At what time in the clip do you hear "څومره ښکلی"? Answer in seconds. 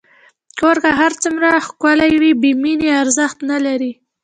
1.23-2.13